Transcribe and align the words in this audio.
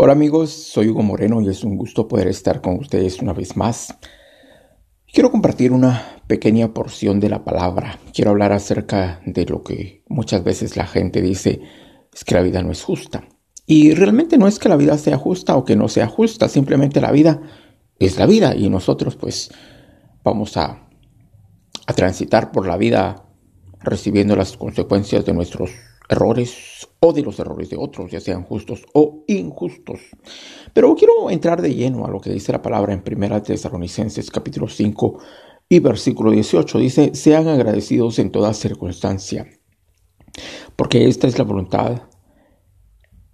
Hola 0.00 0.12
amigos, 0.12 0.52
soy 0.52 0.90
Hugo 0.90 1.02
Moreno 1.02 1.40
y 1.40 1.48
es 1.48 1.64
un 1.64 1.76
gusto 1.76 2.06
poder 2.06 2.28
estar 2.28 2.60
con 2.60 2.78
ustedes 2.78 3.20
una 3.20 3.32
vez 3.32 3.56
más. 3.56 3.98
Quiero 5.12 5.32
compartir 5.32 5.72
una 5.72 6.22
pequeña 6.28 6.72
porción 6.72 7.18
de 7.18 7.28
la 7.28 7.42
palabra. 7.42 7.98
Quiero 8.14 8.30
hablar 8.30 8.52
acerca 8.52 9.20
de 9.26 9.44
lo 9.46 9.64
que 9.64 10.04
muchas 10.06 10.44
veces 10.44 10.76
la 10.76 10.86
gente 10.86 11.20
dice, 11.20 11.62
es 12.14 12.22
que 12.22 12.36
la 12.36 12.42
vida 12.42 12.62
no 12.62 12.70
es 12.70 12.84
justa. 12.84 13.24
Y 13.66 13.92
realmente 13.92 14.38
no 14.38 14.46
es 14.46 14.60
que 14.60 14.68
la 14.68 14.76
vida 14.76 14.96
sea 14.98 15.18
justa 15.18 15.56
o 15.56 15.64
que 15.64 15.74
no 15.74 15.88
sea 15.88 16.06
justa, 16.06 16.48
simplemente 16.48 17.00
la 17.00 17.10
vida 17.10 17.42
es 17.98 18.18
la 18.18 18.26
vida 18.26 18.54
y 18.54 18.70
nosotros 18.70 19.16
pues 19.16 19.50
vamos 20.22 20.56
a, 20.56 20.88
a 21.88 21.92
transitar 21.92 22.52
por 22.52 22.68
la 22.68 22.76
vida 22.76 23.24
recibiendo 23.80 24.36
las 24.36 24.56
consecuencias 24.56 25.26
de 25.26 25.34
nuestros 25.34 25.72
errores 26.08 26.88
o 27.00 27.12
de 27.12 27.22
los 27.22 27.38
errores 27.38 27.70
de 27.70 27.76
otros, 27.76 28.10
ya 28.10 28.20
sean 28.20 28.44
justos 28.44 28.84
o 28.94 29.24
injustos. 29.26 30.00
Pero 30.72 30.94
quiero 30.94 31.30
entrar 31.30 31.60
de 31.60 31.74
lleno 31.74 32.04
a 32.06 32.10
lo 32.10 32.20
que 32.20 32.30
dice 32.30 32.52
la 32.52 32.62
palabra 32.62 32.92
en 32.92 33.02
1 33.06 33.42
Tesalonicenses 33.42 34.30
capítulo 34.30 34.68
5 34.68 35.18
y 35.68 35.78
versículo 35.80 36.30
18. 36.30 36.78
Dice, 36.78 37.14
sean 37.14 37.48
agradecidos 37.48 38.18
en 38.18 38.30
toda 38.30 38.54
circunstancia, 38.54 39.46
porque 40.76 41.08
esta 41.08 41.26
es 41.26 41.38
la 41.38 41.44
voluntad 41.44 42.02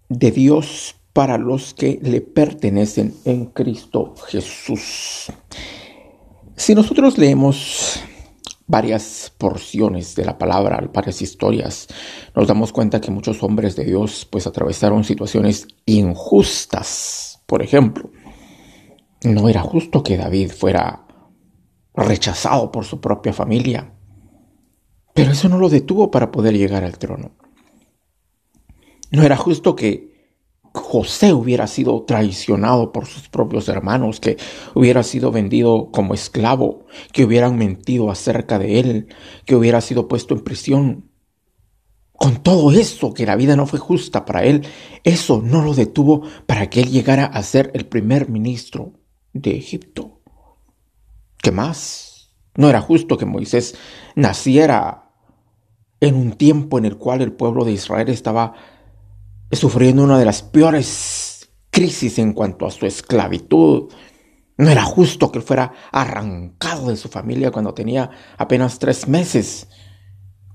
de 0.09 0.31
Dios 0.31 0.97
para 1.13 1.39
los 1.39 1.75
que 1.75 2.01
le 2.03 2.21
pertenecen 2.21 3.15
en 3.25 3.47
Cristo 3.47 4.15
Jesús. 4.27 5.33
Si 6.57 6.75
nosotros 6.75 7.19
leemos 7.19 8.04
varias 8.67 9.33
porciones 9.37 10.15
de 10.15 10.25
la 10.25 10.39
palabra, 10.39 10.89
varias 10.93 11.21
historias, 11.23 11.89
nos 12.35 12.49
damos 12.49 12.73
cuenta 12.73 13.01
que 13.01 13.11
muchos 13.11 13.43
hombres 13.43 13.77
de 13.77 13.85
Dios 13.85 14.27
pues 14.31 14.47
atravesaron 14.47 15.05
situaciones 15.05 15.67
injustas. 15.87 17.43
Por 17.47 17.63
ejemplo, 17.63 18.11
no 19.23 19.49
era 19.49 19.61
justo 19.61 20.03
que 20.03 20.17
David 20.17 20.51
fuera 20.51 21.07
rechazado 21.95 22.73
por 22.73 22.85
su 22.85 23.01
propia 23.01 23.33
familia, 23.33 23.95
pero 25.15 25.33
eso 25.33 25.49
no 25.49 25.59
lo 25.59 25.69
detuvo 25.69 26.11
para 26.11 26.31
poder 26.31 26.55
llegar 26.55 26.85
al 26.85 26.99
trono. 26.99 27.33
No 29.11 29.23
era 29.23 29.37
justo 29.37 29.77
que 29.77 30.14
José 30.75 31.33
hubiera 31.33 31.69
sido 31.69 32.03
traicionado 32.03 32.91
por 32.91 33.07
sus 33.07 33.29
propios 33.29 33.69
hermanos, 33.69 34.19
que 34.19 34.37
hubiera 34.75 35.05
sido 35.05 35.31
vendido 35.31 35.91
como 35.93 36.15
esclavo, 36.15 36.87
que 37.13 37.25
hubieran 37.25 37.57
mentido 37.57 38.11
acerca 38.11 38.59
de 38.59 38.81
él, 38.81 39.07
que 39.47 39.55
hubiera 39.55 39.81
sido 39.81 40.09
puesto 40.09 40.35
en 40.35 40.41
prisión. 40.41 41.11
Con 42.13 42.43
todo 42.43 42.73
eso, 42.73 43.15
que 43.15 43.25
la 43.25 43.37
vida 43.37 43.55
no 43.55 43.67
fue 43.67 43.79
justa 43.79 44.25
para 44.25 44.45
él, 44.45 44.67
eso 45.05 45.41
no 45.45 45.63
lo 45.63 45.75
detuvo 45.75 46.23
para 46.47 46.69
que 46.69 46.81
él 46.81 46.91
llegara 46.91 47.27
a 47.27 47.43
ser 47.45 47.71
el 47.75 47.87
primer 47.87 48.29
ministro 48.29 48.95
de 49.33 49.57
Egipto. 49.57 50.21
¿Qué 51.39 51.53
más? 51.53 52.33
No 52.57 52.69
era 52.69 52.81
justo 52.81 53.17
que 53.17 53.27
Moisés 53.27 53.77
naciera 54.17 55.13
en 56.01 56.17
un 56.17 56.33
tiempo 56.33 56.79
en 56.79 56.85
el 56.85 56.97
cual 56.97 57.23
el 57.23 57.33
pueblo 57.33 57.65
de 57.65 57.73
Israel 57.73 58.09
estaba 58.09 58.55
sufriendo 59.57 60.03
una 60.03 60.19
de 60.19 60.25
las 60.25 60.43
peores 60.43 61.51
crisis 61.71 62.19
en 62.19 62.33
cuanto 62.33 62.67
a 62.67 62.71
su 62.71 62.87
esclavitud. 62.87 63.93
No 64.57 64.71
era 64.71 64.85
justo 64.85 65.33
que 65.33 65.41
fuera 65.41 65.73
arrancado 65.91 66.91
de 66.91 66.97
su 66.97 67.09
familia 67.09 67.51
cuando 67.51 67.75
tenía 67.75 68.11
apenas 68.39 68.79
tres 68.79 69.09
meses. 69.09 69.69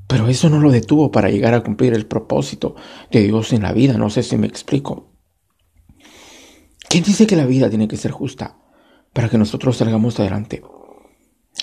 Pero 0.08 0.28
eso 0.28 0.50
no 0.50 0.60
lo 0.60 0.72
detuvo 0.72 1.12
para 1.12 1.30
llegar 1.30 1.54
a 1.54 1.62
cumplir 1.62 1.94
el 1.94 2.08
propósito 2.08 2.76
de 3.12 3.24
Dios 3.24 3.54
en 3.54 3.64
la 3.64 3.74
vida. 3.74 3.98
No 3.98 4.10
sé 4.10 4.24
si 4.24 4.38
me 4.38 4.48
explico. 4.48 5.14
¿Quién 6.90 7.04
dice 7.04 7.28
que 7.28 7.36
la 7.36 7.46
vida 7.46 7.70
tiene 7.70 7.88
que 7.88 7.98
ser 7.98 8.12
justa 8.12 8.58
para 9.14 9.30
que 9.30 9.38
nosotros 9.38 9.78
salgamos 9.78 10.20
adelante? 10.20 10.64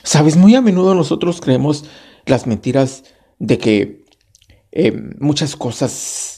Sabes, 0.04 0.36
muy 0.36 0.54
a 0.54 0.60
menudo 0.60 0.94
nosotros 0.94 1.40
creemos 1.40 1.86
las 2.26 2.46
mentiras 2.46 3.04
de 3.38 3.58
que 3.58 4.04
eh, 4.70 4.92
muchas 5.18 5.56
cosas 5.56 6.35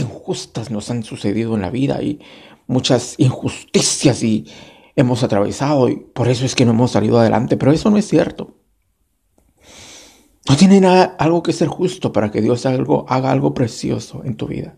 injustas 0.00 0.70
nos 0.70 0.90
han 0.90 1.02
sucedido 1.02 1.54
en 1.54 1.62
la 1.62 1.70
vida 1.70 2.02
y 2.02 2.20
muchas 2.66 3.14
injusticias 3.18 4.22
y 4.22 4.46
hemos 4.96 5.22
atravesado 5.22 5.88
y 5.88 5.96
por 5.96 6.28
eso 6.28 6.44
es 6.44 6.54
que 6.54 6.64
no 6.64 6.72
hemos 6.72 6.92
salido 6.92 7.18
adelante, 7.18 7.56
pero 7.56 7.72
eso 7.72 7.90
no 7.90 7.96
es 7.96 8.08
cierto. 8.08 8.56
No 10.48 10.56
tiene 10.56 10.80
nada, 10.80 11.16
algo 11.18 11.42
que 11.42 11.52
ser 11.52 11.68
justo 11.68 12.12
para 12.12 12.30
que 12.30 12.40
Dios 12.40 12.66
haga 12.66 12.76
algo, 12.76 13.06
haga 13.08 13.30
algo 13.30 13.54
precioso 13.54 14.22
en 14.24 14.36
tu 14.36 14.46
vida. 14.46 14.76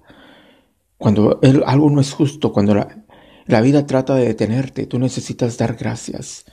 Cuando 0.99 1.41
algo 1.67 1.91
no 1.91 2.01
es 2.01 2.13
justo, 2.13 2.53
cuando 2.53 2.75
la, 2.75 3.05
la 3.47 3.61
vida 3.61 3.87
trata 3.87 4.15
de 4.15 4.27
detenerte, 4.27 4.87
tú 4.87 4.99
necesitas 4.99 5.57
dar 5.59 5.75
gracias, 5.75 6.45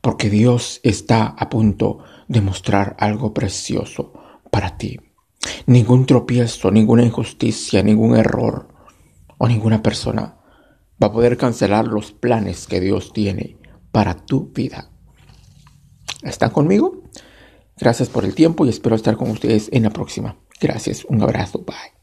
porque 0.00 0.28
Dios 0.28 0.80
está 0.82 1.26
a 1.26 1.48
punto 1.48 1.98
de 2.28 2.40
mostrar 2.40 2.96
algo 2.98 3.32
precioso 3.32 4.12
para 4.50 4.76
ti. 4.76 4.98
Ningún 5.66 6.06
tropiezo, 6.06 6.70
ninguna 6.70 7.02
injusticia, 7.02 7.82
ningún 7.82 8.16
error 8.16 8.68
o 9.38 9.48
ninguna 9.48 9.82
persona 9.82 10.36
va 11.02 11.08
a 11.08 11.12
poder 11.12 11.36
cancelar 11.36 11.86
los 11.86 12.12
planes 12.12 12.66
que 12.66 12.80
Dios 12.80 13.12
tiene 13.12 13.56
para 13.90 14.14
tu 14.14 14.52
vida. 14.52 14.90
¿Están 16.22 16.50
conmigo? 16.50 17.02
Gracias 17.76 18.08
por 18.08 18.24
el 18.24 18.34
tiempo 18.34 18.64
y 18.64 18.68
espero 18.68 18.96
estar 18.96 19.16
con 19.16 19.30
ustedes 19.30 19.68
en 19.72 19.82
la 19.82 19.90
próxima. 19.90 20.36
Gracias, 20.60 21.04
un 21.04 21.22
abrazo, 21.22 21.64
bye. 21.66 21.93